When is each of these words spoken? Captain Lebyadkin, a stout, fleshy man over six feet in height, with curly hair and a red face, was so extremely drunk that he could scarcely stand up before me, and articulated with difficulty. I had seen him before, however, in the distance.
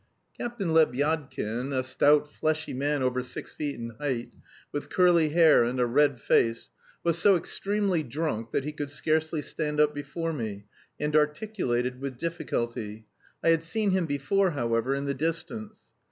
Captain 0.35 0.69
Lebyadkin, 0.73 1.71
a 1.71 1.83
stout, 1.83 2.27
fleshy 2.27 2.73
man 2.73 3.03
over 3.03 3.21
six 3.21 3.53
feet 3.53 3.75
in 3.75 3.89
height, 3.99 4.31
with 4.71 4.89
curly 4.89 5.29
hair 5.29 5.63
and 5.63 5.79
a 5.79 5.85
red 5.85 6.19
face, 6.19 6.71
was 7.03 7.19
so 7.19 7.35
extremely 7.35 8.01
drunk 8.01 8.49
that 8.49 8.63
he 8.63 8.71
could 8.71 8.89
scarcely 8.89 9.43
stand 9.43 9.79
up 9.79 9.93
before 9.93 10.33
me, 10.33 10.65
and 10.99 11.15
articulated 11.15 12.01
with 12.01 12.17
difficulty. 12.17 13.05
I 13.43 13.49
had 13.49 13.61
seen 13.61 13.91
him 13.91 14.07
before, 14.07 14.49
however, 14.49 14.95
in 14.95 15.05
the 15.05 15.13
distance. 15.13 15.91